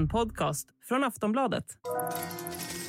En 0.00 0.08
podcast 0.08 0.68
från 0.88 1.04
Aftonbladet. 1.04 1.64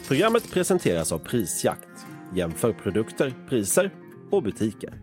Programmet 0.07 0.51
presenteras 0.51 1.11
av 1.11 1.19
Prisjakt. 1.19 1.89
Jämför 2.35 2.73
produkter, 2.73 3.33
priser 3.49 3.93
och 4.31 4.43
butiker. 4.43 4.93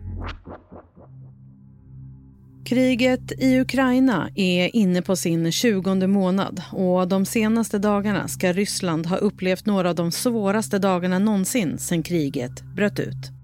Kriget 2.65 3.31
i 3.31 3.59
Ukraina 3.59 4.29
är 4.35 4.75
inne 4.75 5.01
på 5.01 5.15
sin 5.15 5.51
20 5.51 6.07
månad 6.07 6.61
och 6.71 7.07
de 7.07 7.25
senaste 7.25 7.79
dagarna 7.79 8.27
ska 8.27 8.53
Ryssland 8.53 9.05
ha 9.05 9.17
upplevt 9.17 9.65
några 9.65 9.89
av 9.89 9.95
de 9.95 10.11
svåraste 10.11 10.79
dagarna 10.79 11.19
någonsin 11.19 11.77
sedan 11.77 12.03
kriget 12.03 12.61
bröt 12.75 12.99
ut. 12.99 13.38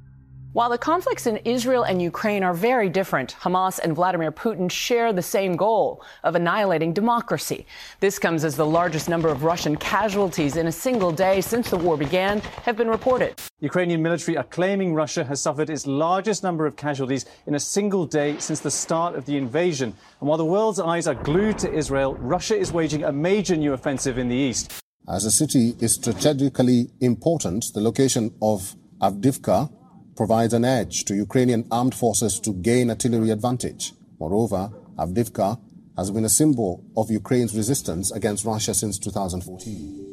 While 0.55 0.69
the 0.69 0.77
conflicts 0.77 1.27
in 1.27 1.35
Israel 1.43 1.83
and 1.83 2.01
Ukraine 2.01 2.41
are 2.41 2.53
very 2.53 2.88
different, 2.88 3.35
Hamas 3.41 3.77
and 3.77 3.93
Vladimir 3.93 4.31
Putin 4.31 4.71
share 4.71 5.11
the 5.11 5.21
same 5.21 5.57
goal 5.57 6.02
of 6.23 6.35
annihilating 6.35 6.93
democracy. 6.93 7.66
This 7.99 8.17
comes 8.17 8.45
as 8.45 8.55
the 8.55 8.66
largest 8.66 9.09
number 9.09 9.27
of 9.27 9.44
Russian 9.44 9.75
casualties 9.75 10.55
in 10.55 10.67
a 10.67 10.71
single 10.71 11.11
day 11.11 11.41
since 11.41 11.70
the 11.70 11.75
war 11.75 11.97
began 11.97 12.39
have 12.63 12.77
been 12.77 12.88
reported. 12.88 13.38
Ukrainian 13.59 14.02
military 14.02 14.38
are 14.38 14.45
claiming 14.45 14.94
Russia 14.94 15.25
has 15.25 15.41
suffered 15.41 15.70
its 15.70 15.85
largest 15.85 16.41
number 16.41 16.66
of 16.66 16.77
casualties 16.77 17.25
in 17.47 17.55
a 17.55 17.59
single 17.59 18.05
day 18.05 18.38
since 18.39 18.61
the 18.61 18.72
start 18.72 19.16
of 19.16 19.25
the 19.25 19.35
invasion. 19.35 19.94
And 20.22 20.30
while 20.30 20.38
the 20.38 20.45
world's 20.45 20.80
eyes 20.80 21.05
are 21.05 21.16
glued 21.16 21.58
to 21.63 21.73
Israel, 21.73 22.16
Russia 22.16 22.55
is 22.55 22.72
waging 22.72 23.03
a 23.03 23.11
major 23.11 23.58
new 23.58 23.73
offensive 23.73 24.17
in 24.17 24.30
the 24.30 24.38
east. 24.38 24.72
As 25.09 25.25
a 25.25 25.31
city 25.31 25.75
is 25.81 25.95
strategically 25.95 26.91
important, 27.02 27.66
the 27.73 27.81
location 27.81 28.33
of 28.41 28.73
Avdivka 29.02 29.69
provides 30.17 30.53
an 30.53 30.65
edge 30.65 31.05
to 31.05 31.13
Ukrainian 31.13 31.63
armed 31.69 31.95
forces 31.95 32.41
to 32.41 32.51
gain 32.53 32.89
artillery 32.89 33.31
advantage. 33.31 33.93
Moreover, 34.19 34.69
Avdivka 34.97 35.57
has 35.97 36.11
been 36.11 36.25
a 36.25 36.29
symbol 36.29 36.83
of 36.95 37.09
Ukraine's 37.09 37.55
resistance 37.57 38.16
against 38.16 38.45
Russia 38.45 38.73
since 38.73 38.99
2014. 38.99 40.05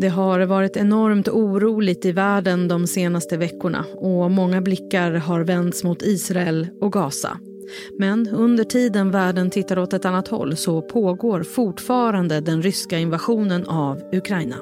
Det 0.00 0.08
har 0.08 0.40
varit 0.40 0.76
enormt 0.76 1.28
oroligt 1.28 2.04
i 2.04 2.12
världen 2.12 2.68
de 2.68 2.86
senaste 2.86 3.36
veckorna 3.36 3.84
och 3.96 4.30
många 4.30 4.60
blickar 4.60 5.12
har 5.12 5.40
vänts 5.40 5.84
mot 5.84 6.02
Israel 6.02 6.68
och 6.80 6.92
Gaza. 6.92 7.38
Men 7.98 8.28
under 8.28 8.64
tiden 8.64 9.10
världen 9.10 9.50
tittar 9.50 9.78
åt 9.78 9.92
ett 9.92 10.04
annat 10.04 10.28
håll 10.28 10.56
så 10.56 10.82
pågår 10.82 11.42
fortfarande 11.42 12.40
den 12.40 12.62
ryska 12.62 12.98
invasionen 12.98 13.66
av 13.66 14.02
Ukraina. 14.12 14.56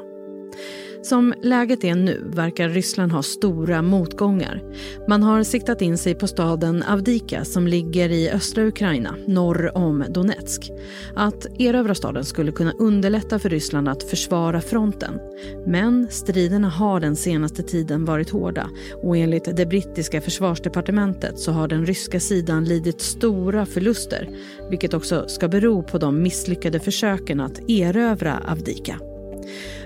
Som 1.05 1.35
läget 1.43 1.85
är 1.85 1.95
nu 1.95 2.23
verkar 2.27 2.69
Ryssland 2.69 3.13
ha 3.13 3.23
stora 3.23 3.83
motgångar. 3.83 4.63
Man 5.09 5.23
har 5.23 5.43
siktat 5.43 5.83
in 5.83 5.99
sig 5.99 6.15
på 6.15 6.27
staden 6.27 6.83
Avdika 6.83 7.45
som 7.45 7.67
ligger 7.67 8.11
i 8.11 8.31
östra 8.31 8.65
Ukraina, 8.65 9.17
norr 9.27 9.77
om 9.77 10.05
Donetsk. 10.09 10.71
Att 11.15 11.47
erövra 11.59 11.95
staden 11.95 12.25
skulle 12.25 12.53
kunna 12.53 12.73
underlätta 12.73 13.39
för 13.39 13.51
Ryssland 13.51 13.89
att 13.89 14.03
försvara 14.03 14.61
fronten. 14.61 15.21
Men 15.67 16.09
striderna 16.11 16.69
har 16.69 17.01
den 17.01 17.17
senaste 17.17 17.63
tiden 17.63 18.05
varit 18.05 18.31
hårda 18.31 18.69
och 19.03 19.17
enligt 19.17 19.57
det 19.57 19.67
brittiska 19.67 20.21
försvarsdepartementet 20.21 21.39
så 21.39 21.53
har 21.53 21.69
den 21.69 21.87
ryska 21.87 22.21
sidan 22.21 22.65
lidit 22.65 23.01
stora 23.01 23.67
förluster 23.67 24.29
vilket 24.71 24.95
också 24.95 25.29
ska 25.29 25.49
bero 25.49 25.83
på 25.83 25.99
de 25.99 26.23
misslyckade 26.23 26.81
försöken 26.81 27.41
att 27.41 27.71
erövra 27.71 28.43
Avdika. 28.49 29.01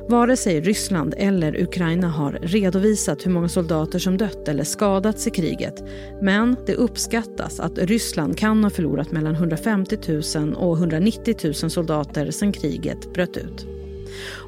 Vare 0.08 0.36
sig 0.36 0.60
Ryssland 0.60 1.14
eller 1.16 1.62
Ukraina 1.62 2.08
har 2.08 2.32
redovisat 2.32 3.26
hur 3.26 3.30
många 3.30 3.48
soldater 3.48 3.98
som 3.98 4.16
dött 4.16 4.48
eller 4.48 4.64
skadats 4.64 5.26
i 5.26 5.30
kriget. 5.30 5.84
Men 6.22 6.56
det 6.66 6.74
uppskattas 6.74 7.60
att 7.60 7.78
Ryssland 7.78 8.38
kan 8.38 8.64
ha 8.64 8.70
förlorat 8.70 9.12
mellan 9.12 9.34
150 9.34 9.98
000 10.36 10.54
och 10.54 10.76
190 10.78 11.36
000 11.44 11.54
soldater 11.54 12.30
sedan 12.30 12.52
kriget 12.52 13.12
bröt 13.12 13.36
ut. 13.36 13.66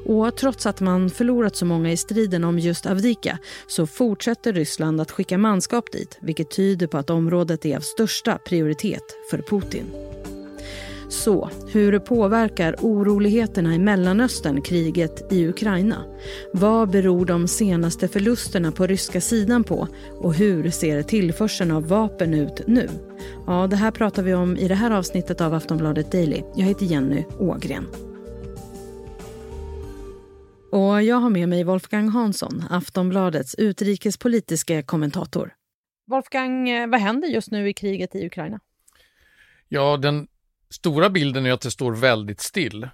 Och 0.05 0.37
trots 0.37 0.65
att 0.65 0.81
man 0.81 1.09
förlorat 1.09 1.55
så 1.55 1.65
många 1.65 1.91
i 1.91 1.97
striden 1.97 2.43
om 2.43 2.59
just 2.59 2.85
Avdika 2.85 3.37
så 3.67 3.87
fortsätter 3.87 4.53
Ryssland 4.53 5.01
att 5.01 5.11
skicka 5.11 5.37
manskap 5.37 5.91
dit 5.91 6.17
vilket 6.21 6.51
tyder 6.51 6.87
på 6.87 6.97
att 6.97 7.09
området 7.09 7.65
är 7.65 7.77
av 7.77 7.81
största 7.81 8.37
prioritet 8.37 9.03
för 9.29 9.37
Putin. 9.37 9.85
Så, 11.11 11.49
hur 11.67 11.99
påverkar 11.99 12.75
oroligheterna 12.81 13.75
i 13.75 13.79
Mellanöstern 13.79 14.61
kriget 14.61 15.31
i 15.33 15.47
Ukraina? 15.47 16.05
Vad 16.53 16.89
beror 16.89 17.25
de 17.25 17.47
senaste 17.47 18.07
förlusterna 18.07 18.71
på 18.71 18.87
ryska 18.87 19.21
sidan 19.21 19.63
på? 19.63 19.87
Och 20.11 20.33
hur 20.33 20.69
ser 20.69 21.03
tillförseln 21.03 21.71
av 21.71 21.87
vapen 21.87 22.33
ut 22.33 22.67
nu? 22.67 22.89
Ja, 23.47 23.67
det 23.67 23.75
här 23.75 23.91
pratar 23.91 24.23
vi 24.23 24.33
om 24.33 24.57
i 24.57 24.67
det 24.67 24.75
här 24.75 24.91
avsnittet 24.91 25.41
av 25.41 25.53
Aftonbladet 25.53 26.11
Daily. 26.11 26.43
Jag 26.55 26.65
heter 26.65 26.85
Jenny 26.85 27.23
Ågren. 27.39 27.87
Och 30.71 31.03
jag 31.03 31.15
har 31.15 31.29
med 31.29 31.49
mig 31.49 31.63
Wolfgang 31.63 32.09
Hansson, 32.09 32.63
Aftonbladets 32.69 33.55
utrikespolitiska 33.55 34.83
kommentator. 34.83 35.53
Wolfgang, 36.07 36.69
eh, 36.69 36.89
vad 36.89 36.99
händer 36.99 37.27
just 37.27 37.51
nu 37.51 37.69
i 37.69 37.73
kriget 37.73 38.15
i 38.15 38.25
Ukraina? 38.25 38.59
Ja, 39.69 39.97
den 39.97 40.27
stora 40.71 41.09
bilden 41.09 41.45
är 41.45 41.51
att 41.51 41.61
det 41.61 41.71
står 41.71 41.91
väldigt 41.91 42.41
still. 42.41 42.87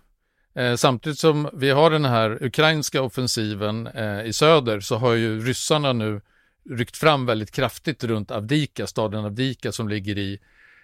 Eh, 0.55 0.75
samtidigt 0.75 1.19
som 1.19 1.49
vi 1.53 1.69
har 1.69 1.91
den 1.91 2.05
här 2.05 2.43
ukrainska 2.43 3.01
offensiven 3.01 3.87
eh, 3.87 4.25
i 4.25 4.33
söder 4.33 4.79
så 4.79 4.95
har 4.95 5.13
ju 5.13 5.39
ryssarna 5.39 5.93
nu 5.93 6.21
ryckt 6.69 6.97
fram 6.97 7.25
väldigt 7.25 7.51
kraftigt 7.51 8.03
runt 8.03 8.31
Avdika, 8.31 8.87
staden 8.87 9.25
Avdika 9.25 9.71
som 9.71 9.89
ligger 9.89 10.17
i 10.17 10.39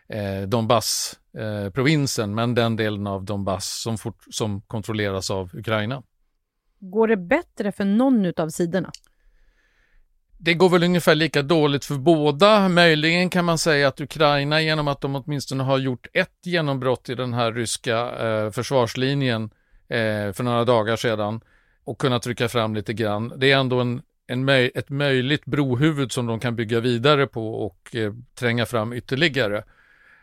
eh, 0.07 0.47
Donbass-provinsen, 0.47 2.29
eh, 2.29 2.35
men 2.35 2.55
den 2.55 2.75
delen 2.75 3.07
av 3.07 3.25
Donbass 3.25 3.81
som, 3.81 3.97
fort, 3.97 4.23
som 4.29 4.61
kontrolleras 4.61 5.31
av 5.31 5.49
Ukraina. 5.53 6.03
Går 6.79 7.07
det 7.07 7.17
bättre 7.17 7.71
för 7.71 7.85
någon 7.85 8.33
av 8.37 8.49
sidorna? 8.49 8.91
Det 10.43 10.53
går 10.53 10.69
väl 10.69 10.83
ungefär 10.83 11.15
lika 11.15 11.41
dåligt 11.41 11.85
för 11.85 11.95
båda. 11.95 12.69
Möjligen 12.69 13.29
kan 13.29 13.45
man 13.45 13.57
säga 13.57 13.87
att 13.87 14.01
Ukraina 14.01 14.61
genom 14.61 14.87
att 14.87 15.01
de 15.01 15.15
åtminstone 15.15 15.63
har 15.63 15.77
gjort 15.77 16.07
ett 16.13 16.39
genombrott 16.43 17.09
i 17.09 17.15
den 17.15 17.33
här 17.33 17.51
ryska 17.51 17.97
eh, 18.27 18.51
försvarslinjen 18.51 19.43
eh, 19.87 20.33
för 20.33 20.43
några 20.43 20.65
dagar 20.65 20.95
sedan 20.95 21.41
och 21.83 21.97
kunnat 21.97 22.21
trycka 22.21 22.49
fram 22.49 22.75
lite 22.75 22.93
grann. 22.93 23.33
Det 23.37 23.51
är 23.51 23.57
ändå 23.57 23.79
en, 23.79 24.01
en 24.27 24.45
möj 24.45 24.71
ett 24.75 24.89
möjligt 24.89 25.45
brohuvud 25.45 26.11
som 26.11 26.25
de 26.25 26.39
kan 26.39 26.55
bygga 26.55 26.79
vidare 26.79 27.27
på 27.27 27.53
och 27.65 27.95
eh, 27.95 28.13
tränga 28.39 28.65
fram 28.65 28.93
ytterligare. 28.93 29.63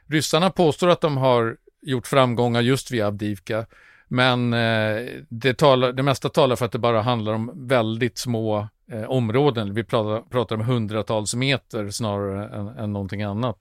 Ryssarna 0.06 0.50
påstår 0.50 0.88
att 0.88 1.00
de 1.00 1.16
har 1.16 1.56
gjort 1.82 2.06
framgångar 2.06 2.60
just 2.60 2.90
vid 2.90 3.02
Avdivka. 3.02 3.66
Men 4.08 4.52
eh, 4.52 5.06
det, 5.28 5.54
talar, 5.54 5.92
det 5.92 6.02
mesta 6.02 6.28
talar 6.28 6.56
för 6.56 6.66
att 6.66 6.72
det 6.72 6.78
bara 6.78 7.02
handlar 7.02 7.32
om 7.32 7.52
väldigt 7.54 8.18
små 8.18 8.68
eh, 8.90 9.10
områden. 9.10 9.74
Vi 9.74 9.84
pratar, 9.84 10.28
pratar, 10.30 10.56
om 10.56 10.62
hundratals 10.62 11.34
meter 11.34 11.90
snarare 11.90 12.56
än, 12.56 12.68
än 12.68 12.92
någonting 12.92 13.22
annat. 13.22 13.58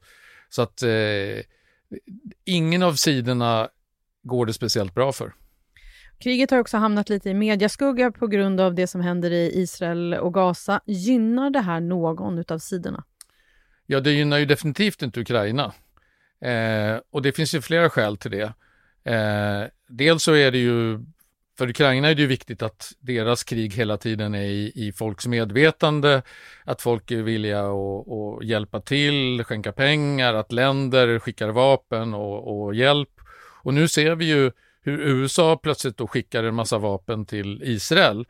Så 0.49 0.61
att 0.61 0.83
eh, 0.83 0.89
ingen 2.45 2.83
av 2.83 2.93
sidorna 2.93 3.69
går 4.23 4.45
det 4.45 4.53
speciellt 4.53 4.93
bra 4.93 5.11
för. 5.11 5.33
Kriget 6.19 6.51
har 6.51 6.57
också 6.57 6.77
hamnat 6.77 7.09
lite 7.09 7.29
i 7.29 7.33
mediaskugga 7.33 8.11
på 8.11 8.27
grund 8.27 8.61
av 8.61 8.75
det 8.75 8.87
som 8.87 9.01
händer 9.01 9.31
i 9.31 9.51
Israel 9.61 10.13
och 10.13 10.33
Gaza. 10.33 10.81
Gynnar 10.85 11.49
det 11.49 11.59
här 11.59 11.79
någon 11.79 12.43
av 12.47 12.57
sidorna? 12.57 13.03
Ja, 13.85 13.99
det 13.99 14.11
gynnar 14.11 14.37
ju 14.37 14.45
definitivt 14.45 15.01
inte 15.01 15.19
Ukraina. 15.19 15.73
Eh, 16.41 16.99
och 17.09 17.21
det 17.21 17.31
finns 17.31 17.55
ju 17.55 17.61
flera 17.61 17.89
skäl 17.89 18.17
till 18.17 18.31
det. 18.31 18.53
Eh, 19.13 19.67
dels 19.87 20.23
så 20.23 20.33
är 20.33 20.51
det 20.51 20.57
ju 20.57 20.99
för 21.59 21.69
Ukraina 21.69 22.09
är 22.09 22.15
det 22.15 22.21
ju 22.21 22.27
viktigt 22.27 22.61
att 22.61 22.91
deras 22.99 23.43
krig 23.43 23.73
hela 23.73 23.97
tiden 23.97 24.35
är 24.35 24.43
i, 24.43 24.71
i 24.75 24.91
folks 24.91 25.27
medvetande, 25.27 26.21
att 26.63 26.81
folk 26.81 27.11
är 27.11 27.21
villiga 27.21 27.61
att 27.61 28.43
hjälpa 28.43 28.81
till, 28.81 29.43
skänka 29.43 29.71
pengar, 29.71 30.33
att 30.33 30.51
länder 30.51 31.19
skickar 31.19 31.49
vapen 31.49 32.13
och, 32.13 32.63
och, 32.63 32.75
hjälp. 32.75 33.09
Och 33.63 33.73
nu 33.73 33.87
ser 33.87 34.15
vi 34.15 34.25
ju 34.25 34.51
hur 34.81 34.99
USA 34.99 35.57
plötsligt 35.57 35.97
då 35.97 36.07
skickar 36.07 36.43
en 36.43 36.55
massa 36.55 36.77
vapen 36.77 37.25
till 37.25 37.61
Israel, 37.63 38.25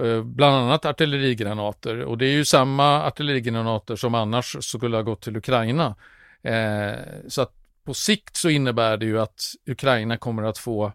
eh, 0.00 0.22
bland 0.22 0.56
annat 0.56 0.84
artillerigranater. 0.84 2.04
Och 2.04 2.18
det 2.18 2.26
är 2.26 2.32
ju 2.32 2.44
samma 2.44 3.04
artillerigranater 3.04 3.96
som 3.96 4.14
annars 4.14 4.56
skulle 4.60 4.96
ha 4.96 5.02
gått 5.02 5.22
till 5.22 5.36
Ukraina. 5.36 5.96
Eh, 6.42 6.98
så 7.28 7.42
att 7.42 7.52
på 7.84 7.94
sikt 7.94 8.36
så 8.36 8.48
innebär 8.48 8.96
det 8.96 9.06
ju 9.06 9.20
att 9.20 9.40
Ukraina 9.66 10.16
kommer 10.16 10.42
att 10.42 10.58
få 10.58 10.92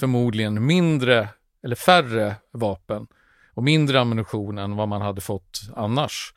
förmodligen 0.00 0.66
mindre 0.66 1.28
eller 1.62 1.76
färre 1.76 2.36
vapen 2.50 3.06
och 3.54 3.62
mindre 3.62 4.00
ammunition 4.00 4.58
än 4.58 4.76
vad 4.76 4.88
man 4.88 5.02
hade 5.02 5.20
fått 5.20 5.60
annars. 5.76 6.34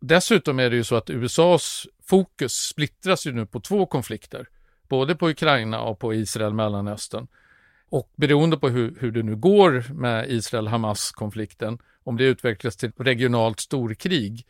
Dessutom 0.00 0.58
är 0.58 0.70
det 0.70 0.76
ju 0.76 0.84
så 0.84 0.96
att 0.96 1.10
USAs 1.10 1.86
fokus 2.06 2.52
splittras 2.52 3.26
ju 3.26 3.32
nu 3.32 3.46
på 3.46 3.60
två 3.60 3.86
konflikter, 3.86 4.48
både 4.88 5.14
på 5.14 5.28
Ukraina 5.28 5.80
och 5.80 5.98
på 5.98 6.14
Israel-Mellanöstern. 6.14 7.26
Och 7.90 8.12
beroende 8.16 8.56
på 8.56 8.68
hur, 8.68 8.96
hur 9.00 9.12
det 9.12 9.22
nu 9.22 9.36
går 9.36 9.84
med 9.92 10.30
Israel-Hamas-konflikten, 10.30 11.78
om 12.04 12.16
det 12.16 12.24
utvecklas 12.24 12.76
till 12.76 12.92
regionalt 12.98 13.60
storkrig, 13.60 14.46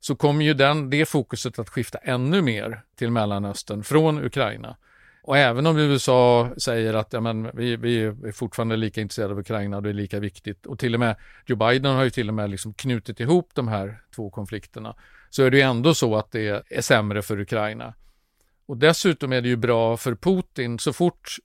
så 0.00 0.16
kommer 0.16 0.44
ju 0.44 0.54
den, 0.54 0.90
det 0.90 1.06
fokuset 1.06 1.58
att 1.58 1.68
skifta 1.68 1.98
ännu 1.98 2.42
mer 2.42 2.82
till 2.96 3.10
Mellanöstern 3.10 3.82
från 3.82 4.24
Ukraina. 4.24 4.76
Och 5.26 5.38
även 5.38 5.66
om 5.66 5.78
USA 5.78 6.50
säger 6.56 6.94
att 6.94 7.12
ja, 7.12 7.20
men, 7.20 7.50
vi, 7.54 7.76
vi 7.76 8.02
är 8.02 8.32
fortfarande 8.32 8.76
lika 8.76 9.00
intresserade 9.00 9.32
av 9.32 9.38
Ukraina 9.38 9.76
och 9.76 9.82
det 9.82 9.88
är 9.88 9.94
lika 9.94 10.20
viktigt 10.20 10.66
och 10.66 10.78
till 10.78 10.94
och 10.94 11.00
med 11.00 11.16
Joe 11.46 11.56
Biden 11.56 11.94
har 11.94 12.04
ju 12.04 12.10
till 12.10 12.28
och 12.28 12.34
med 12.34 12.50
liksom 12.50 12.74
knutit 12.74 13.20
ihop 13.20 13.50
de 13.54 13.68
här 13.68 14.00
två 14.14 14.30
konflikterna 14.30 14.96
så 15.30 15.42
är 15.42 15.50
det 15.50 15.56
ju 15.56 15.62
ändå 15.62 15.94
så 15.94 16.16
att 16.16 16.30
det 16.30 16.48
är 16.70 16.80
sämre 16.80 17.22
för 17.22 17.40
Ukraina. 17.40 17.94
Och 18.66 18.76
dessutom 18.76 19.32
är 19.32 19.40
det 19.40 19.48
ju 19.48 19.56
bra 19.56 19.96
för 19.96 20.14
Putin 20.14 20.78
så 20.78 20.92
fort 20.92 21.36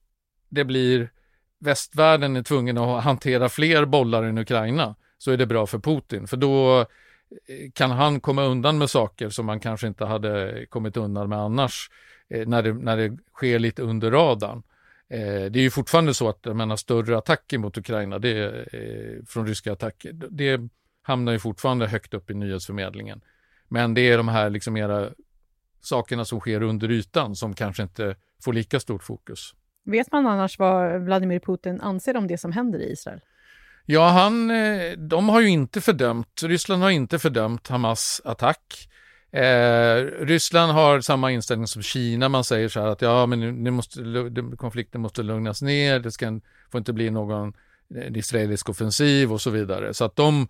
det 0.50 0.66
blir 0.66 1.12
västvärlden 1.60 2.36
är 2.36 2.44
tvungen 2.44 2.78
att 2.78 3.04
hantera 3.04 3.50
fler 3.50 3.86
bollar 3.86 4.24
än 4.24 4.38
Ukraina 4.38 4.96
så 5.18 5.32
är 5.32 5.38
det 5.38 5.46
bra 5.46 5.68
för 5.68 5.80
Putin 5.80 6.28
för 6.28 6.38
då 6.38 6.80
eh, 6.80 6.86
kan 7.74 7.92
han 7.92 8.22
komma 8.22 8.44
undan 8.44 8.78
med 8.78 8.90
saker 8.90 9.30
som 9.30 9.46
man 9.46 9.60
kanske 9.60 9.88
inte 9.88 10.06
hade 10.06 10.66
kommit 10.70 10.98
undan 10.98 11.30
med 11.30 11.40
annars 11.40 11.90
när 12.30 12.64
det, 12.64 12.74
när 12.74 12.98
det 12.98 13.18
sker 13.34 13.60
lite 13.60 13.82
under 13.82 14.12
radarn. 14.12 14.64
Eh, 15.10 15.52
det 15.52 15.60
är 15.60 15.62
ju 15.62 15.70
fortfarande 15.70 16.14
så 16.14 16.30
att 16.30 16.40
jag 16.42 16.56
menar, 16.56 16.76
större 16.76 17.18
attacker 17.18 17.58
mot 17.58 17.78
Ukraina 17.78 18.20
det, 18.20 18.66
från 19.28 19.48
ryska 19.48 19.74
attacker, 19.74 20.14
det 20.14 20.62
hamnar 21.02 21.32
ju 21.32 21.40
fortfarande 21.40 21.88
högt 21.88 22.14
upp 22.14 22.32
i 22.32 22.34
nyhetsförmedlingen. 22.34 23.22
Men 23.68 23.94
det 23.94 24.02
är 24.02 24.18
de 24.18 24.28
här 24.28 24.50
liksom 24.50 24.74
mera 24.74 25.10
sakerna 25.82 26.26
som 26.26 26.40
sker 26.40 26.62
under 26.62 26.92
ytan 26.92 27.36
som 27.36 27.54
kanske 27.54 27.84
inte 27.84 28.16
får 28.44 28.54
lika 28.54 28.80
stort 28.80 29.04
fokus. 29.04 29.54
Vet 29.86 30.12
man 30.12 30.28
annars 30.28 30.60
vad 30.60 31.02
Vladimir 31.02 31.40
Putin 31.40 31.82
anser 31.82 32.18
om 32.18 32.28
det 32.28 32.38
som 32.38 32.52
händer 32.52 32.80
i 32.80 32.92
Israel? 32.92 33.20
Ja, 33.86 34.10
han, 34.10 34.52
eh, 34.52 34.92
de 34.92 35.30
har 35.30 35.42
ju 35.42 35.48
inte 35.48 35.82
fördömt, 35.82 36.42
Ryssland 36.44 36.84
har 36.84 36.90
inte 36.90 37.20
fördömt 37.20 37.68
Hamas 37.68 38.22
attack. 38.26 38.89
Eh, 39.32 40.26
Ryssland 40.26 40.72
har 40.72 41.02
samma 41.02 41.32
inställning 41.32 41.68
som 41.68 41.82
Kina, 41.82 42.30
man 42.30 42.44
säger 42.44 42.70
så 42.70 42.80
här 42.80 42.88
att 42.88 43.02
ja, 43.02 43.26
men 43.26 43.64
nu 43.64 43.72
måste, 43.72 44.02
konflikten 44.58 45.02
måste 45.02 45.24
lugnas 45.24 45.62
ner, 45.62 46.00
det 46.00 46.12
ska, 46.12 46.40
får 46.72 46.80
inte 46.80 46.94
bli 46.94 47.10
någon 47.10 47.54
eh, 47.96 48.18
israelisk 48.18 48.70
offensiv 48.70 49.34
och 49.34 49.42
så 49.42 49.50
vidare. 49.50 49.94
Så 49.94 50.06
att 50.06 50.16
de 50.16 50.48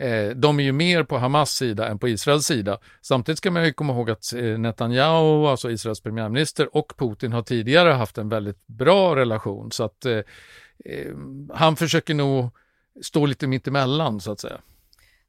Eh, 0.00 0.30
de 0.30 0.60
är 0.60 0.64
ju 0.64 0.72
mer 0.72 1.02
på 1.02 1.18
Hamas 1.18 1.50
sida 1.50 1.88
än 1.88 1.98
på 1.98 2.08
Israels 2.08 2.46
sida. 2.46 2.78
Samtidigt 3.00 3.38
ska 3.38 3.50
man 3.50 3.64
ju 3.64 3.72
komma 3.72 3.92
ihåg 3.92 4.10
att 4.10 4.32
eh, 4.32 4.58
Netanyahu, 4.58 5.46
alltså 5.46 5.70
Israels 5.70 6.00
premiärminister, 6.00 6.76
och 6.76 6.92
Putin 6.96 7.32
har 7.32 7.42
tidigare 7.42 7.90
haft 7.90 8.18
en 8.18 8.28
väldigt 8.28 8.66
bra 8.66 9.16
relation. 9.16 9.72
Så 9.72 9.84
att 9.84 10.06
eh, 10.06 10.18
eh 10.84 11.14
han 11.54 11.76
försöker 11.76 12.14
nog 12.14 12.50
stå 13.02 13.26
lite 13.26 13.46
mittemellan 13.46 14.20
så 14.20 14.32
att 14.32 14.40
säga. 14.40 14.58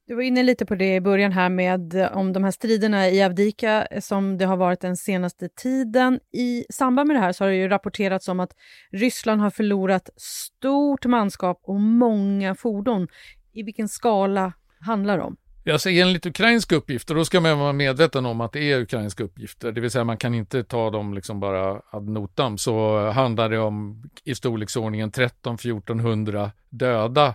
Du 0.07 0.15
var 0.15 0.21
inne 0.21 0.43
lite 0.43 0.65
på 0.65 0.75
det 0.75 0.95
i 0.95 1.01
början 1.01 1.31
här 1.31 1.49
med 1.49 1.93
eh, 1.93 2.17
om 2.17 2.33
de 2.33 2.43
här 2.43 2.51
striderna 2.51 3.09
i 3.09 3.23
Avdika 3.23 3.85
eh, 3.85 4.01
som 4.01 4.37
det 4.37 4.45
har 4.45 4.57
varit 4.57 4.81
den 4.81 4.97
senaste 4.97 5.49
tiden. 5.49 6.19
I 6.31 6.65
samband 6.69 7.07
med 7.07 7.15
det 7.15 7.21
här 7.21 7.31
så 7.31 7.43
har 7.43 7.49
det 7.49 7.57
ju 7.57 7.67
rapporterats 7.67 8.27
om 8.27 8.39
att 8.39 8.51
Ryssland 8.91 9.41
har 9.41 9.49
förlorat 9.49 10.09
stort 10.15 11.05
manskap 11.05 11.61
och 11.63 11.79
många 11.79 12.55
fordon. 12.55 13.07
I 13.53 13.63
vilken 13.63 13.89
skala 13.89 14.53
handlar 14.79 15.17
det 15.17 15.23
om? 15.23 15.37
Alltså 15.71 15.89
enligt 15.89 16.25
ukrainska 16.25 16.75
uppgifter, 16.75 17.15
då 17.15 17.25
ska 17.25 17.39
man 17.39 17.59
vara 17.59 17.73
medveten 17.73 18.25
om 18.25 18.41
att 18.41 18.51
det 18.51 18.71
är 18.71 18.81
ukrainska 18.81 19.23
uppgifter, 19.23 19.71
det 19.71 19.81
vill 19.81 19.91
säga 19.91 20.03
man 20.03 20.17
kan 20.17 20.33
inte 20.33 20.63
ta 20.63 20.89
dem 20.89 21.13
liksom 21.13 21.39
bara 21.39 21.81
ad 21.91 22.11
notam, 22.11 22.57
så 22.57 23.05
handlar 23.09 23.49
det 23.49 23.59
om 23.59 24.03
i 24.23 24.35
storleksordningen 24.35 25.11
13-1400 25.11 26.49
döda 26.69 27.27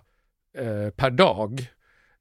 eh, 0.58 0.90
per 0.96 1.10
dag 1.10 1.66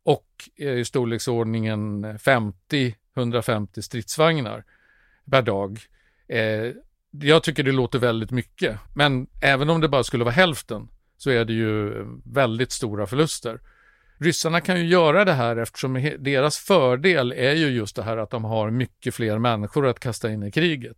och 0.05 0.25
i 0.55 0.85
storleksordningen 0.85 2.05
50-150 2.05 3.81
stridsvagnar 3.81 4.63
per 5.31 5.41
dag. 5.41 5.79
Eh, 6.27 6.71
jag 7.11 7.43
tycker 7.43 7.63
det 7.63 7.71
låter 7.71 7.99
väldigt 7.99 8.31
mycket, 8.31 8.79
men 8.95 9.27
även 9.41 9.69
om 9.69 9.81
det 9.81 9.89
bara 9.89 10.03
skulle 10.03 10.23
vara 10.23 10.33
hälften 10.33 10.87
så 11.17 11.29
är 11.29 11.45
det 11.45 11.53
ju 11.53 12.05
väldigt 12.23 12.71
stora 12.71 13.07
förluster 13.07 13.59
ryssarna 14.17 14.61
kan 14.61 14.79
ju 14.79 14.87
göra 14.87 15.25
det 15.25 15.33
här 15.33 15.55
eftersom 15.57 16.11
deras 16.19 16.57
fördel 16.57 17.31
är 17.31 17.53
ju 17.53 17.67
just 17.67 17.95
det 17.95 18.03
här 18.03 18.17
att 18.17 18.29
de 18.29 18.43
har 18.43 18.69
mycket 18.69 19.15
fler 19.15 19.39
människor 19.39 19.87
att 19.87 19.99
kasta 19.99 20.31
in 20.31 20.43
i 20.43 20.51
kriget. 20.51 20.97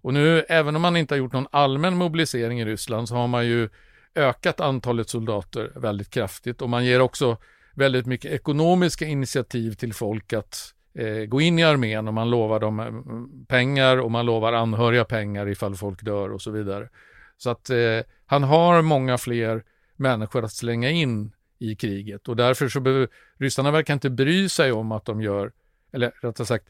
Och 0.00 0.14
nu, 0.14 0.44
även 0.48 0.76
om 0.76 0.82
man 0.82 0.96
inte 0.96 1.14
har 1.14 1.18
gjort 1.18 1.32
någon 1.32 1.46
allmän 1.50 1.96
mobilisering 1.96 2.60
i 2.60 2.64
Ryssland 2.64 3.08
så 3.08 3.14
har 3.14 3.26
man 3.26 3.46
ju 3.46 3.68
ökat 4.14 4.60
antalet 4.60 5.08
soldater 5.08 5.72
väldigt 5.74 6.10
kraftigt 6.10 6.62
och 6.62 6.68
man 6.68 6.84
ger 6.84 7.00
också 7.00 7.36
väldigt 7.78 8.06
mycket 8.06 8.32
ekonomiska 8.32 9.06
initiativ 9.06 9.72
till 9.72 9.94
folk 9.94 10.32
att 10.32 10.74
eh, 10.94 11.24
gå 11.24 11.40
in 11.40 11.58
i 11.58 11.64
armén 11.64 12.08
och 12.08 12.14
man 12.14 12.30
lovar 12.30 12.60
dem 12.60 12.80
eh, 12.80 13.46
pengar 13.48 13.96
och 13.96 14.10
man 14.10 14.26
lovar 14.26 14.52
anhöriga 14.52 15.04
pengar 15.04 15.48
ifall 15.48 15.76
folk 15.76 16.02
dör 16.02 16.32
och 16.32 16.42
så 16.42 16.50
vidare. 16.50 16.88
Så 17.36 17.50
att 17.50 17.70
eh, 17.70 18.00
han 18.26 18.42
har 18.42 18.82
många 18.82 19.18
fler 19.18 19.64
människor 19.96 20.44
att 20.44 20.52
slänga 20.52 20.90
in 20.90 21.32
i 21.58 21.74
kriget 21.74 22.28
och 22.28 22.36
därför 22.36 22.68
så 22.68 22.80
behöver 22.80 23.08
ryssarna 23.38 23.70
verkar 23.70 23.94
inte 23.94 24.10
bry 24.10 24.48
sig 24.48 24.72
om 24.72 24.92
att 24.92 25.04
de 25.04 25.22
gör, 25.22 25.52
eller 25.92 26.12
rättare 26.22 26.46
sagt 26.46 26.68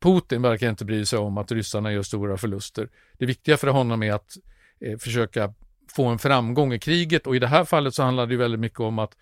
Putin 0.00 0.42
verkar 0.42 0.70
inte 0.70 0.84
bry 0.84 1.04
sig 1.04 1.18
om 1.18 1.38
att 1.38 1.52
ryssarna 1.52 1.92
gör 1.92 2.02
stora 2.02 2.36
förluster. 2.36 2.88
Det 3.18 3.26
viktiga 3.26 3.56
för 3.56 3.66
honom 3.66 4.02
är 4.02 4.12
att 4.12 4.36
eh, 4.80 4.98
försöka 4.98 5.54
få 5.96 6.06
en 6.06 6.18
framgång 6.18 6.72
i 6.72 6.78
kriget 6.78 7.26
och 7.26 7.36
i 7.36 7.38
det 7.38 7.46
här 7.46 7.64
fallet 7.64 7.94
så 7.94 8.02
handlar 8.02 8.26
det 8.26 8.36
väldigt 8.36 8.60
mycket 8.60 8.80
om 8.80 8.98
att 8.98 9.16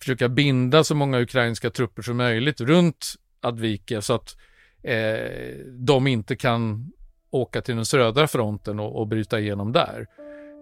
försöka 0.00 0.28
binda 0.28 0.84
så 0.84 0.94
många 0.94 1.20
ukrainska 1.20 1.70
trupper 1.70 2.02
som 2.02 2.16
möjligt 2.16 2.60
runt 2.60 3.14
Advike 3.40 4.02
så 4.02 4.14
att 4.14 4.36
eh, 4.82 5.56
de 5.66 6.06
inte 6.06 6.36
kan 6.36 6.92
åka 7.30 7.60
till 7.60 7.76
den 7.76 7.84
södra 7.84 8.28
fronten 8.28 8.80
och, 8.80 9.00
och 9.00 9.06
bryta 9.06 9.40
igenom 9.40 9.72
där. 9.72 10.06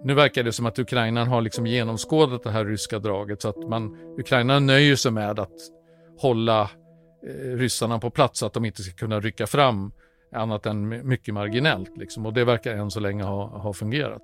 Nu 0.05 0.15
verkar 0.15 0.43
det 0.43 0.53
som 0.53 0.67
att 0.67 0.79
Ukraina 0.79 1.25
har 1.25 1.43
liksom 1.43 1.67
genomskådat 1.67 2.45
det 2.45 2.51
här 2.51 2.65
ryska 2.65 2.99
draget 2.99 3.43
så 3.43 3.49
att 3.49 3.69
man, 3.69 3.97
Ukraina 4.19 4.61
nöjer 4.61 4.97
sig 4.97 5.13
med 5.13 5.39
att 5.39 5.57
hålla 6.19 6.63
eh, 6.63 7.57
ryssarna 7.57 7.99
på 7.99 8.11
plats 8.11 8.39
så 8.39 8.47
att 8.47 8.53
de 8.53 8.65
inte 8.65 8.83
ska 8.83 8.93
kunna 8.97 9.21
rycka 9.21 9.47
fram 9.47 9.93
annat 10.33 10.67
än 10.67 11.09
mycket 11.09 11.35
marginellt. 11.35 11.97
Liksom. 11.97 12.27
Och 12.27 12.33
det 12.33 12.45
verkar 12.45 12.75
än 12.75 12.91
så 12.91 13.01
länge 13.01 13.23
ha, 13.23 13.47
ha 13.47 13.73
fungerat. 13.73 14.23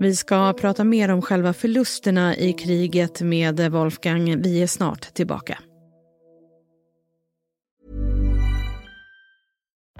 Vi 0.00 0.16
ska 0.16 0.52
prata 0.52 0.84
mer 0.84 1.10
om 1.10 1.22
själva 1.22 1.52
förlusterna 1.52 2.36
i 2.36 2.52
kriget 2.52 3.20
med 3.20 3.72
Wolfgang. 3.72 4.42
Vi 4.42 4.62
är 4.62 4.66
snart 4.66 5.14
tillbaka. 5.14 5.58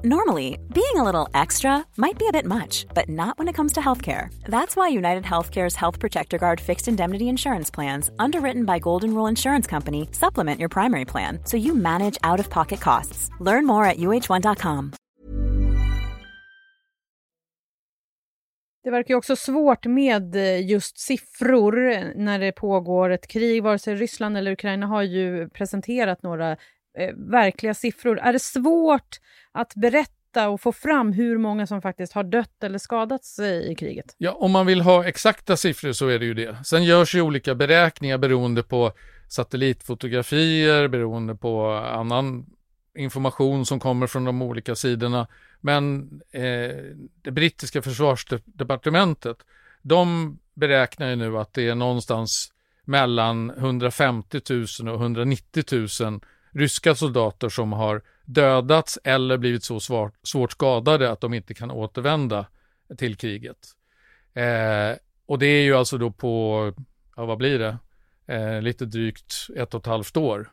Normally, 0.05 0.61
being 0.73 0.97
a 0.97 1.03
little 1.03 1.29
extra 1.35 1.85
might 1.97 2.19
be 2.19 2.29
a 2.29 2.33
bit 2.33 2.45
much, 2.45 2.87
but 2.95 3.09
not 3.09 3.37
when 3.37 3.49
it 3.49 3.57
comes 3.57 3.73
to 3.73 3.81
healthcare. 3.81 4.29
That's 4.45 4.77
why 4.77 4.97
United 4.97 5.25
Healthcare's 5.25 5.75
Health 5.75 5.99
Protector 5.99 6.39
Guard 6.39 6.61
fixed 6.61 6.87
indemnity 6.89 7.25
insurance 7.25 7.69
plans, 7.69 8.09
underwritten 8.17 8.65
by 8.65 8.79
Golden 8.79 9.13
Rule 9.13 9.31
Insurance 9.31 9.67
Company, 9.67 10.09
supplement 10.13 10.61
your 10.61 10.69
primary 10.69 11.05
plan 11.05 11.41
so 11.45 11.57
you 11.57 11.75
manage 11.75 12.17
out 12.23 12.39
of 12.39 12.49
pocket 12.49 12.81
costs. 12.81 13.29
Learn 13.41 13.67
more 13.67 13.85
at 13.91 13.97
uh1.com. 13.97 14.98
Det 18.89 18.93
verkar 18.93 19.15
ju 19.15 19.19
också 19.19 19.37
svårt 19.37 19.87
med 19.87 20.37
eh, 20.37 20.67
just 20.71 20.99
siffror 20.99 22.03
när 22.15 22.39
det 22.39 22.53
pågår 22.53 23.11
ett 23.11 23.27
krig. 23.27 23.63
Vare 23.63 23.79
sig 23.79 23.95
Ryssland 23.95 24.37
eller 24.37 24.53
Ukraina 24.53 24.87
har 24.87 25.03
ju 25.03 25.49
presenterat 25.49 26.23
några 26.23 26.51
eh, 26.99 27.15
verkliga 27.17 27.75
siffror. 27.75 28.19
Är 28.19 28.33
det 28.33 28.39
svårt 28.39 29.17
att 29.53 29.75
berätta 29.75 30.49
och 30.49 30.61
få 30.61 30.73
fram 30.73 31.13
hur 31.13 31.39
många 31.39 31.67
som 31.67 31.83
faktiskt 31.83 32.13
har 32.13 32.25
dött 32.25 32.65
eller 32.65 32.79
skadats 32.79 33.39
eh, 33.39 33.71
i 33.71 33.75
kriget? 33.75 34.15
Ja, 34.19 34.33
om 34.33 34.51
man 34.51 34.67
vill 34.67 34.81
ha 34.81 35.05
exakta 35.05 35.57
siffror 35.57 35.93
så 35.93 36.09
är 36.09 36.19
det 36.19 36.25
ju 36.25 36.35
det. 36.35 36.65
Sen 36.65 36.85
görs 36.85 37.15
ju 37.15 37.23
olika 37.23 37.55
beräkningar 37.55 38.19
beroende 38.19 38.63
på 38.63 38.93
satellitfotografier, 39.29 40.89
beroende 40.89 41.35
på 41.35 41.71
annan 41.73 42.47
information 42.95 43.67
som 43.67 43.81
kommer 43.81 44.07
från 44.07 44.25
de 44.25 44.43
olika 44.43 44.75
sidorna. 44.75 45.27
Men 45.61 46.11
eh, 46.31 46.77
det 47.23 47.31
brittiska 47.31 47.83
försvarsdepartementet, 47.83 49.37
de 49.83 50.39
beräknar 50.55 51.11
ju 51.11 51.17
nu 51.17 51.39
att 51.39 51.53
det 51.53 51.69
är 51.69 51.75
någonstans 51.75 52.53
mellan 52.85 53.51
150 53.51 54.41
000 54.81 54.95
och 54.95 55.01
190 55.01 55.65
000 56.01 56.21
ryska 56.53 56.95
soldater 56.95 57.49
som 57.49 57.73
har 57.73 58.03
dödats 58.25 58.99
eller 59.05 59.37
blivit 59.37 59.65
så 59.65 59.81
svårt, 59.81 60.15
svårt 60.23 60.53
skadade 60.53 61.11
att 61.11 61.21
de 61.21 61.35
inte 61.35 61.55
kan 61.55 61.71
återvända 61.71 62.47
till 62.97 63.17
kriget. 63.17 63.59
Eh, 64.35 64.97
och 65.27 65.39
det 65.39 65.47
är 65.47 65.63
ju 65.63 65.75
alltså 65.75 65.99
då 65.99 66.11
på, 66.11 66.73
ja 67.17 67.25
vad 67.25 67.39
blir 67.39 67.59
det, 67.59 67.79
eh, 68.35 68.63
lite 68.63 68.85
drygt 68.85 69.35
ett 69.57 69.75
och 69.75 69.81
ett 69.81 69.87
halvt 69.87 70.17
år. 70.17 70.51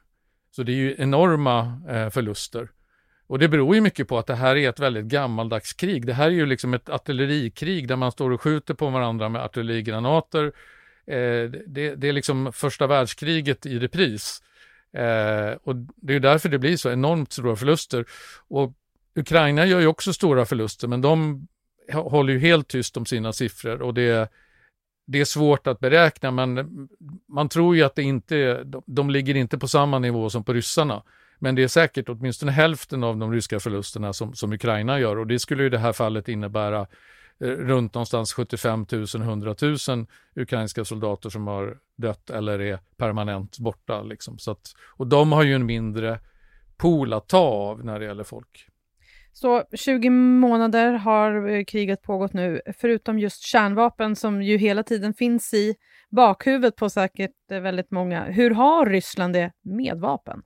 Så 0.56 0.64
det 0.64 0.72
är 0.72 0.76
ju 0.76 0.96
enorma 0.98 1.82
eh, 1.90 2.10
förluster. 2.10 2.70
Och 3.28 3.40
det 3.40 3.48
beror 3.48 3.76
ju 3.76 3.82
mycket 3.82 4.08
på 4.08 4.18
att 4.18 4.28
det 4.28 4.36
här 4.36 4.56
är 4.56 4.70
ett 4.70 4.80
väldigt 4.80 5.06
gammaldags 5.06 5.74
krig. 5.74 6.06
Det 6.06 6.14
här 6.14 6.26
är 6.26 6.32
ju 6.32 6.46
liksom 6.46 6.74
ett 6.74 6.90
artillerikrig 6.90 7.88
där 7.88 7.96
man 7.96 8.12
står 8.12 8.32
och 8.32 8.42
skjuter 8.42 8.74
på 8.74 8.90
varandra 8.90 9.30
med 9.30 9.42
artillerigranater. 9.42 10.46
Eh, 11.08 11.52
det, 11.68 11.96
det, 11.96 12.08
är 12.08 12.14
liksom 12.14 12.54
första 12.54 12.88
världskriget 12.88 13.66
i 13.66 13.80
repris. 13.80 14.42
Eh, 14.94 15.58
och 15.64 15.76
det 15.96 16.14
är 16.14 16.20
därför 16.20 16.50
det 16.50 16.60
blir 16.60 16.78
så 16.78 16.92
enormt 16.92 17.34
stora 17.34 17.56
förluster. 17.56 18.06
Och 18.48 18.74
Ukraina 19.16 19.66
gör 19.66 19.80
ju 19.80 19.88
också 19.88 20.14
stora 20.14 20.46
förluster, 20.46 20.88
men 20.88 21.02
de 21.02 21.48
håller 21.94 22.34
ju 22.34 22.40
helt 22.40 22.68
tyst 22.68 22.98
om 22.98 23.06
sina 23.06 23.34
siffror 23.34 23.82
och 23.82 23.94
det, 23.94 24.32
det 25.06 25.22
är 25.22 25.26
svårt 25.26 25.68
att 25.68 25.80
beräkna, 25.80 26.32
men 26.32 26.70
man 27.28 27.50
tror 27.50 27.76
ju 27.76 27.84
att 27.84 27.96
det 27.96 28.04
inte, 28.04 28.64
de, 28.64 28.84
de 28.86 29.10
ligger 29.10 29.36
inte 29.36 29.58
på 29.58 29.68
samma 29.68 30.00
nivå 30.00 30.30
som 30.30 30.44
på 30.44 30.54
ryssarna. 30.54 31.04
Men 31.40 31.56
det 31.56 31.64
är 31.64 31.68
säkert 31.68 32.10
åtminstone 32.10 32.52
hälften 32.52 33.04
av 33.04 33.18
de 33.18 33.32
ryska 33.32 33.60
förlusterna 33.60 34.14
som, 34.14 34.34
som 34.34 34.54
Ukraina 34.54 35.00
gör 35.00 35.18
och 35.18 35.28
det 35.28 35.40
skulle 35.40 35.64
i 35.64 35.70
det 35.70 35.78
här 35.78 35.94
fallet 35.94 36.28
innebära 36.30 36.82
eh, 37.40 37.48
runt 37.48 37.94
någonstans 37.94 38.34
75 38.34 38.86
000, 38.92 39.06
100 39.16 39.56
000 39.62 40.06
ukrainska 40.36 40.86
soldater 40.86 41.30
som 41.30 41.48
har 41.48 41.78
dött 41.96 42.30
eller 42.30 42.62
är 42.62 42.80
permanent 42.98 43.60
borta. 43.60 44.04
Liksom. 44.04 44.38
Så 44.38 44.52
att, 44.52 44.74
och 44.80 45.08
de 45.08 45.32
har 45.32 45.44
ju 45.44 45.56
en 45.56 45.66
mindre 45.66 46.20
pool 46.78 47.14
att 47.14 47.28
ta 47.28 47.40
av 47.40 47.86
när 47.86 48.00
det 48.00 48.06
gäller 48.06 48.24
folk. 48.24 48.70
Så 49.38 49.64
20 49.74 50.10
månader 50.10 50.94
har 50.94 51.50
eh, 51.50 51.64
kriget 51.64 52.02
pågått 52.02 52.34
nu, 52.34 52.62
förutom 52.78 53.20
just 53.20 53.42
kärnvapen 53.42 54.16
som 54.16 54.42
ju 54.42 54.58
hela 54.58 54.84
tiden 54.84 55.14
finns 55.14 55.54
i 55.54 55.76
bakhuvudet 56.10 56.76
på 56.76 56.90
säkert 56.90 57.32
eh, 57.52 57.60
väldigt 57.60 57.92
många. 57.92 58.24
Hur 58.24 58.52
har 58.52 58.86
Ryssland 58.86 59.34
det 59.34 59.52
med 59.64 59.98
vapen? 59.98 60.42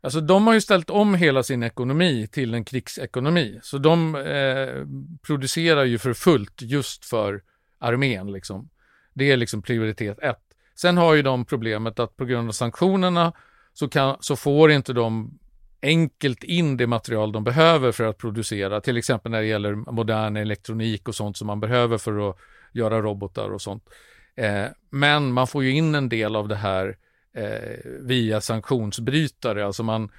Alltså 0.00 0.20
de 0.20 0.46
har 0.46 0.54
ju 0.54 0.60
ställt 0.60 0.90
om 0.90 1.14
hela 1.14 1.42
sin 1.42 1.62
ekonomi 1.62 2.26
till 2.26 2.54
en 2.54 2.64
krigsekonomi. 2.64 3.60
Så 3.62 3.78
de 3.78 4.14
eh, 4.14 4.86
producerar 5.26 5.84
ju 5.84 5.98
för 5.98 6.14
fullt 6.14 6.62
just 6.62 7.04
för 7.04 7.42
armén. 7.78 8.32
Liksom. 8.32 8.68
Det 9.14 9.30
är 9.30 9.36
liksom 9.36 9.62
prioritet 9.62 10.18
ett. 10.18 10.42
Sen 10.74 10.96
har 10.96 11.14
ju 11.14 11.22
de 11.22 11.44
problemet 11.44 11.98
att 11.98 12.16
på 12.16 12.24
grund 12.24 12.48
av 12.48 12.52
sanktionerna 12.52 13.32
så, 13.72 13.88
kan, 13.88 14.16
så 14.20 14.36
får 14.36 14.70
inte 14.70 14.92
de 14.92 15.38
enkelt 15.82 16.44
in 16.44 16.76
det 16.76 16.86
material 16.86 17.32
de 17.32 17.44
behöver 17.44 17.92
för 17.92 18.04
att 18.04 18.18
producera, 18.18 18.80
till 18.80 18.96
exempel 18.96 19.32
när 19.32 19.40
det 19.40 19.46
gäller 19.46 19.74
modern 19.74 20.36
elektronik 20.36 21.08
och 21.08 21.14
sånt 21.14 21.36
som 21.36 21.46
man 21.46 21.60
behöver 21.60 21.98
för 21.98 22.30
att 22.30 22.36
göra 22.72 23.02
robotar 23.02 23.50
och 23.50 23.62
sånt. 23.62 23.88
Eh, 24.36 24.64
men 24.90 25.32
man 25.32 25.46
får 25.46 25.64
ju 25.64 25.70
in 25.70 25.94
en 25.94 26.08
del 26.08 26.36
av 26.36 26.48
det 26.48 26.56
här 26.56 26.96
eh, 27.34 27.78
via 28.00 28.40
sanktionsbrytare, 28.40 29.66
alltså 29.66 29.82
man 29.82 30.10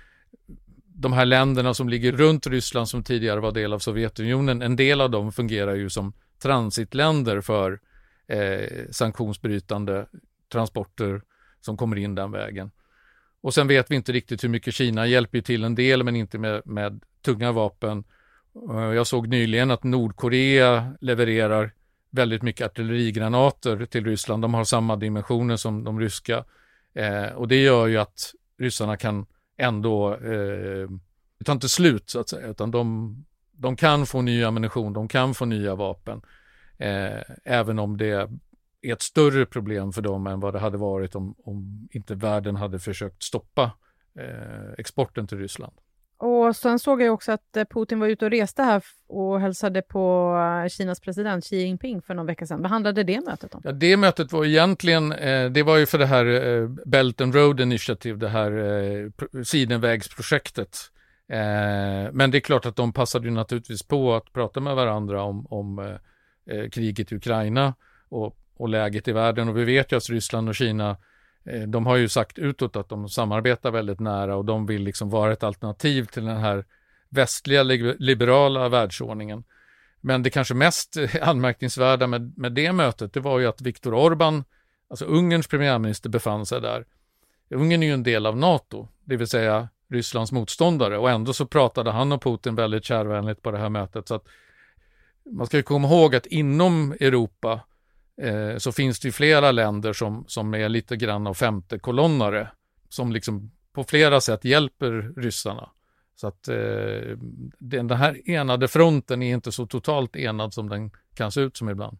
de 0.99 1.13
här 1.13 1.25
länderna 1.25 1.73
som 1.73 1.89
ligger 1.89 2.11
runt 2.11 2.47
Ryssland 2.47 2.89
som 2.89 3.03
tidigare 3.03 3.39
var 3.39 3.51
del 3.51 3.73
av 3.73 3.79
Sovjetunionen, 3.79 4.61
en 4.61 4.75
del 4.75 5.01
av 5.01 5.11
dem 5.11 5.31
fungerar 5.31 5.75
ju 5.75 5.89
som 5.89 6.13
transitländer 6.39 7.41
för 7.41 7.79
eh, 8.27 8.69
sanktionsbrytande 8.91 10.05
transporter 10.51 11.21
som 11.61 11.77
kommer 11.77 11.95
in 11.97 12.15
den 12.15 12.31
vägen. 12.31 12.71
Och 13.41 13.53
sen 13.53 13.67
vet 13.67 13.91
vi 13.91 13.95
inte 13.95 14.11
riktigt 14.11 14.43
hur 14.43 14.49
mycket 14.49 14.73
Kina 14.73 15.07
hjälper 15.07 15.41
till 15.41 15.63
en 15.63 15.75
del, 15.75 16.03
men 16.03 16.15
inte 16.15 16.37
med, 16.37 16.61
med 16.65 17.03
tunga 17.21 17.51
vapen. 17.51 18.03
Eh, 18.69 18.93
jag 18.93 19.07
såg 19.07 19.27
nyligen 19.27 19.71
att 19.71 19.83
Nordkorea 19.83 20.93
levererar 21.01 21.71
väldigt 22.09 22.41
mycket 22.41 22.65
artillerigranater 22.65 23.85
till 23.85 24.05
Ryssland. 24.05 24.41
De 24.41 24.53
har 24.53 24.63
samma 24.63 24.95
dimensioner 24.95 25.55
som 25.55 25.83
de 25.83 25.99
ryska. 25.99 26.45
Eh, 26.93 27.27
och 27.35 27.47
det 27.47 27.61
gör 27.61 27.87
ju 27.87 27.97
att 27.97 28.33
ryssarna 28.59 28.97
kan 28.97 29.25
ändå, 29.57 30.13
eh, 30.13 30.89
det 31.39 31.45
tar 31.45 31.53
inte 31.53 31.69
slut 31.69 32.09
så 32.09 32.19
att 32.19 32.29
säga, 32.29 32.47
utan 32.47 32.71
de, 32.71 33.15
de 33.51 33.75
kan 33.75 34.05
få 34.05 34.21
ny 34.21 34.43
ammunition, 34.43 34.93
de 34.93 35.07
kan 35.07 35.33
få 35.33 35.45
nya 35.45 35.75
vapen. 35.75 36.21
Eh, 36.77 37.21
även 37.43 37.79
om 37.79 37.97
det 37.97 38.29
är 38.89 38.93
ett 38.93 39.01
större 39.01 39.45
problem 39.45 39.93
för 39.93 40.01
dem 40.01 40.27
än 40.27 40.39
vad 40.39 40.53
det 40.53 40.59
hade 40.59 40.77
varit 40.77 41.15
om, 41.15 41.35
om 41.43 41.87
inte 41.91 42.15
världen 42.15 42.55
hade 42.55 42.79
försökt 42.79 43.23
stoppa 43.23 43.71
eh, 44.19 44.73
exporten 44.77 45.27
till 45.27 45.37
Ryssland. 45.37 45.73
Och 46.19 46.55
sen 46.55 46.79
såg 46.79 47.01
jag 47.01 47.13
också 47.13 47.31
att 47.31 47.57
eh, 47.57 47.65
Putin 47.65 47.99
var 47.99 48.07
ute 48.07 48.25
och 48.25 48.31
reste 48.31 48.63
här 48.63 48.83
och 49.07 49.39
hälsade 49.39 49.81
på 49.81 50.35
eh, 50.63 50.69
Kinas 50.69 50.99
president 50.99 51.43
Xi 51.43 51.55
Jinping 51.55 52.01
för 52.01 52.13
någon 52.13 52.25
vecka 52.25 52.45
sedan. 52.45 52.61
Vad 52.61 52.71
handlade 52.71 53.03
det 53.03 53.25
mötet 53.25 53.55
om? 53.55 53.61
Ja, 53.63 53.71
det 53.71 53.97
mötet 53.97 54.31
var 54.31 54.45
egentligen, 54.45 55.11
eh, 55.11 55.49
det 55.49 55.63
var 55.63 55.77
ju 55.77 55.85
för 55.85 55.97
det 55.97 56.05
här 56.05 56.25
eh, 56.25 56.69
Belt 56.85 57.21
and 57.21 57.35
Road 57.35 57.59
Initiative, 57.59 58.17
det 58.17 58.29
här 58.29 58.51
eh, 58.51 59.09
sidenvägsprojektet. 59.43 60.77
Eh, 61.29 62.11
men 62.11 62.31
det 62.31 62.37
är 62.37 62.39
klart 62.39 62.65
att 62.65 62.75
de 62.75 62.93
passade 62.93 63.27
ju 63.27 63.31
naturligtvis 63.31 63.83
på 63.83 64.15
att 64.15 64.33
prata 64.33 64.59
med 64.59 64.75
varandra 64.75 65.23
om, 65.23 65.47
om 65.49 65.97
kriget 66.71 67.11
i 67.11 67.15
Ukraina 67.15 67.73
och 68.09 68.37
och 68.57 68.69
läget 68.69 69.07
i 69.07 69.11
världen. 69.11 69.49
Och 69.49 69.57
vi 69.57 69.63
vet 69.63 69.91
ju 69.91 69.97
att 69.97 70.09
Ryssland 70.09 70.49
och 70.49 70.55
Kina, 70.55 70.97
eh, 71.45 71.61
de 71.61 71.85
har 71.85 71.95
ju 71.95 72.09
sagt 72.09 72.39
utåt 72.39 72.75
att 72.75 72.89
de 72.89 73.09
samarbetar 73.09 73.71
väldigt 73.71 73.99
nära 73.99 74.35
och 74.35 74.45
de 74.45 74.65
vill 74.65 74.83
liksom 74.83 75.09
vara 75.09 75.33
ett 75.33 75.43
alternativ 75.43 76.05
till 76.05 76.25
den 76.25 76.37
här 76.37 76.65
västliga 77.09 77.63
liberala 77.63 78.69
världsordningen. 78.69 79.43
Men 80.01 80.23
det 80.23 80.29
kanske 80.29 80.53
mest 80.53 80.97
anmärkningsvärda 81.21 82.07
med, 82.07 82.37
med 82.37 82.53
det 82.53 82.71
mötet, 82.71 83.13
det 83.13 83.19
var 83.19 83.39
ju 83.39 83.47
att 83.47 83.61
Viktor 83.61 83.93
Orbán, 83.93 84.43
alltså 84.89 85.05
Ungerns 85.05 85.47
premiärminister, 85.47 86.09
befann 86.09 86.45
sig 86.45 86.61
där. 86.61 86.85
Ungern 87.49 87.83
är 87.83 87.87
ju 87.87 87.93
en 87.93 88.03
del 88.03 88.25
av 88.25 88.37
NATO, 88.37 88.87
det 89.03 89.17
vill 89.17 89.27
säga 89.27 89.69
Rysslands 89.89 90.31
motståndare 90.31 90.97
och 90.97 91.09
ändå 91.09 91.33
så 91.33 91.45
pratade 91.45 91.91
han 91.91 92.11
och 92.11 92.23
Putin 92.23 92.55
väldigt 92.55 92.85
kärvänligt 92.85 93.41
på 93.41 93.51
det 93.51 93.57
här 93.57 93.69
mötet. 93.69 94.07
Så 94.07 94.15
att 94.15 94.27
man 95.31 95.47
ska 95.47 95.57
ju 95.57 95.63
komma 95.63 95.87
ihåg 95.87 96.15
att 96.15 96.25
inom 96.25 96.91
Europa 96.91 97.59
eh, 98.21 98.57
så 98.57 98.71
finns 98.71 98.99
det 98.99 99.07
ju 99.07 99.11
flera 99.11 99.51
länder 99.51 99.93
som, 99.93 100.25
som 100.27 100.53
är 100.53 100.69
lite 100.69 100.95
grann 100.95 101.27
av 101.27 101.33
femte 101.33 101.79
kolonnare 101.79 102.51
som 102.89 103.11
liksom 103.11 103.51
på 103.73 103.83
flera 103.83 104.21
sätt 104.21 104.45
hjälper 104.45 105.21
ryssarna. 105.21 105.69
Så 106.15 106.27
att 106.27 106.47
eh, 106.47 106.55
den, 107.59 107.87
den 107.87 107.97
här 107.97 108.29
enade 108.29 108.67
fronten 108.67 109.23
är 109.23 109.33
inte 109.33 109.51
så 109.51 109.65
totalt 109.65 110.15
enad 110.15 110.53
som 110.53 110.69
den 110.69 110.91
kan 111.13 111.31
se 111.31 111.41
ut 111.41 111.57
som 111.57 111.69
ibland. 111.69 111.97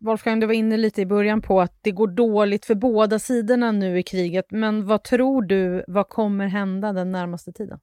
Wolfgang, 0.00 0.40
du 0.40 0.46
var 0.46 0.54
inne 0.54 0.76
lite 0.76 1.00
i 1.00 1.06
början 1.06 1.42
på 1.42 1.60
att 1.60 1.78
det 1.82 1.90
går 1.90 2.08
dåligt 2.08 2.64
för 2.64 2.74
båda 2.74 3.18
sidorna 3.18 3.72
nu 3.72 3.98
i 3.98 4.02
kriget, 4.02 4.46
men 4.50 4.86
vad 4.86 5.04
tror 5.04 5.42
du, 5.42 5.84
vad 5.86 6.08
kommer 6.08 6.46
hända 6.46 6.92
den 6.92 7.12
närmaste 7.12 7.52
tiden? 7.52 7.80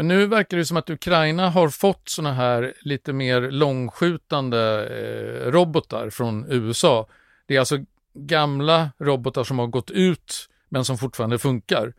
Men 0.00 0.08
nu 0.08 0.26
verkar 0.26 0.56
det 0.56 0.66
som 0.66 0.76
att 0.76 0.90
Ukraina 0.90 1.50
har 1.50 1.68
fått 1.68 2.08
såna 2.08 2.32
här 2.32 2.74
lite 2.80 3.12
mer 3.12 3.40
långskjutande 3.40 4.88
eh, 4.88 5.50
robotar 5.50 6.10
från 6.10 6.46
USA. 6.48 7.08
Det 7.46 7.56
är 7.56 7.58
alltså 7.58 7.78
gamla 8.14 8.90
robotar 8.98 9.44
som 9.44 9.58
har 9.58 9.66
gått 9.66 9.90
ut 9.90 10.48
men 10.68 10.84
som 10.84 10.98
fortfarande 10.98 11.38
funkar. 11.38 11.92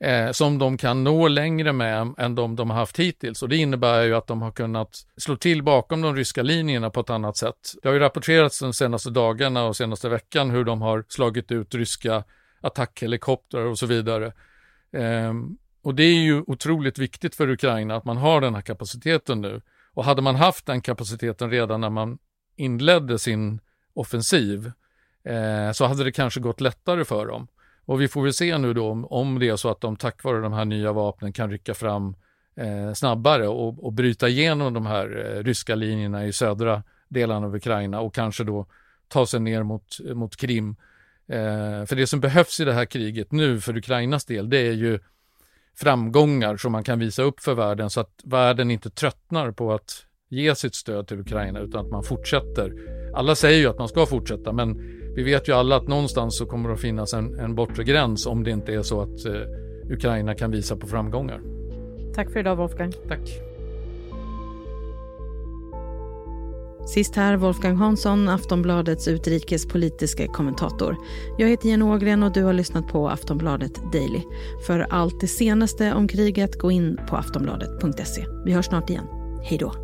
Eh, 0.00 0.30
som 0.30 0.58
de 0.58 0.76
kan 0.76 1.04
nå 1.04 1.28
längre 1.28 1.72
med 1.72 2.14
än 2.18 2.34
de 2.34 2.56
de 2.56 2.70
har 2.70 2.76
haft 2.76 2.98
hittills. 2.98 3.42
Och 3.42 3.48
det 3.48 3.56
innebär 3.56 4.02
ju 4.02 4.14
att 4.14 4.26
de 4.26 4.42
har 4.42 4.50
kunnat 4.50 5.06
slå 5.16 5.36
till 5.36 5.62
bakom 5.62 6.02
de 6.02 6.16
ryska 6.16 6.42
linjerna 6.42 6.90
på 6.90 7.00
ett 7.00 7.10
annat 7.10 7.36
sätt. 7.36 7.74
Det 7.82 7.88
har 7.88 7.94
ju 7.94 8.00
rapporterats 8.00 8.60
de 8.60 8.72
senaste 8.72 9.10
dagarna 9.10 9.64
och 9.64 9.76
senaste 9.76 10.08
veckan 10.08 10.50
hur 10.50 10.64
de 10.64 10.82
har 10.82 11.04
slagit 11.08 11.52
ut 11.52 11.74
ryska 11.74 12.24
attackhelikoptrar 12.60 13.64
och 13.64 13.78
så 13.78 13.86
vidare. 13.86 14.32
Eh, 14.92 15.32
och 15.84 15.94
det 15.94 16.02
är 16.02 16.22
ju 16.22 16.42
otroligt 16.46 16.98
viktigt 16.98 17.34
för 17.34 17.50
Ukraina 17.50 17.96
att 17.96 18.04
man 18.04 18.16
har 18.16 18.40
den 18.40 18.54
här 18.54 18.62
kapaciteten 18.62 19.40
nu. 19.40 19.60
Och 19.94 20.04
hade 20.04 20.22
man 20.22 20.34
haft 20.34 20.66
den 20.66 20.80
kapaciteten 20.80 21.50
redan 21.50 21.80
när 21.80 21.90
man 21.90 22.18
inledde 22.56 23.18
sin 23.18 23.60
offensiv 23.94 24.72
eh, 25.24 25.72
så 25.72 25.84
hade 25.86 26.04
det 26.04 26.12
kanske 26.12 26.40
gått 26.40 26.60
lättare 26.60 27.04
för 27.04 27.26
dem. 27.26 27.46
Och 27.84 28.00
vi 28.00 28.08
får 28.08 28.22
väl 28.22 28.32
se 28.32 28.58
nu 28.58 28.74
då 28.74 28.90
om, 28.90 29.04
om 29.04 29.38
det 29.38 29.48
är 29.48 29.56
så 29.56 29.68
att 29.70 29.80
de 29.80 29.96
tack 29.96 30.24
vare 30.24 30.40
de 30.40 30.52
här 30.52 30.64
nya 30.64 30.92
vapnen 30.92 31.32
kan 31.32 31.50
rycka 31.50 31.74
fram 31.74 32.16
eh, 32.56 32.92
snabbare 32.92 33.48
och, 33.48 33.84
och 33.84 33.92
bryta 33.92 34.28
igenom 34.28 34.74
de 34.74 34.86
här 34.86 35.36
eh, 35.36 35.42
ryska 35.42 35.74
linjerna 35.74 36.26
i 36.26 36.32
södra 36.32 36.82
delarna 37.08 37.46
av 37.46 37.56
Ukraina 37.56 38.00
och 38.00 38.14
kanske 38.14 38.44
då 38.44 38.66
ta 39.08 39.26
sig 39.26 39.40
ner 39.40 39.62
mot, 39.62 39.98
mot 40.14 40.36
Krim. 40.36 40.76
Eh, 41.28 41.86
för 41.86 41.96
det 41.96 42.06
som 42.06 42.20
behövs 42.20 42.60
i 42.60 42.64
det 42.64 42.72
här 42.72 42.84
kriget 42.84 43.32
nu 43.32 43.60
för 43.60 43.76
Ukrainas 43.76 44.24
del, 44.24 44.50
det 44.50 44.58
är 44.58 44.72
ju 44.72 44.98
framgångar 45.76 46.56
som 46.56 46.72
man 46.72 46.84
kan 46.84 46.98
visa 46.98 47.22
upp 47.22 47.40
för 47.40 47.54
världen 47.54 47.90
så 47.90 48.00
att 48.00 48.10
världen 48.24 48.70
inte 48.70 48.90
tröttnar 48.90 49.50
på 49.50 49.72
att 49.72 50.06
ge 50.28 50.54
sitt 50.54 50.74
stöd 50.74 51.06
till 51.06 51.20
Ukraina 51.20 51.60
utan 51.60 51.86
att 51.86 51.92
man 51.92 52.04
fortsätter. 52.04 52.72
Alla 53.14 53.34
säger 53.34 53.58
ju 53.58 53.66
att 53.66 53.78
man 53.78 53.88
ska 53.88 54.06
fortsätta 54.06 54.52
men 54.52 54.76
vi 55.16 55.22
vet 55.22 55.48
ju 55.48 55.52
alla 55.52 55.76
att 55.76 55.88
någonstans 55.88 56.38
så 56.38 56.46
kommer 56.46 56.68
det 56.68 56.74
att 56.74 56.80
finnas 56.80 57.14
en, 57.14 57.40
en 57.40 57.54
bortre 57.54 57.84
gräns 57.84 58.26
om 58.26 58.44
det 58.44 58.50
inte 58.50 58.72
är 58.74 58.82
så 58.82 59.00
att 59.00 59.26
eh, 59.26 59.92
Ukraina 59.92 60.34
kan 60.34 60.50
visa 60.50 60.76
på 60.76 60.86
framgångar. 60.86 61.40
Tack 62.14 62.32
för 62.32 62.40
idag 62.40 62.56
Wolfgang. 62.56 62.92
Tack. 63.08 63.53
Sist 66.86 67.16
här 67.16 67.36
Wolfgang 67.36 67.76
Hansson, 67.76 68.28
Aftonbladets 68.28 69.08
utrikespolitiska 69.08 70.26
kommentator. 70.26 70.96
Jag 71.38 71.48
heter 71.48 71.68
Jenny 71.68 71.84
Ågren 71.84 72.22
och 72.22 72.32
du 72.32 72.42
har 72.42 72.52
lyssnat 72.52 72.88
på 72.88 73.08
Aftonbladet 73.08 73.92
Daily. 73.92 74.20
För 74.66 74.86
allt 74.90 75.20
det 75.20 75.28
senaste 75.28 75.92
om 75.94 76.08
kriget, 76.08 76.58
gå 76.58 76.70
in 76.70 76.98
på 77.08 77.16
aftonbladet.se. 77.16 78.26
Vi 78.44 78.52
hörs 78.52 78.66
snart 78.66 78.90
igen. 78.90 79.06
Hej 79.42 79.58
då. 79.58 79.83